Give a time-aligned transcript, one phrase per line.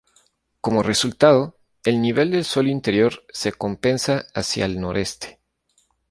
[0.61, 5.39] Como resultado, el nivel del suelo interior se compensa hacia el noreste.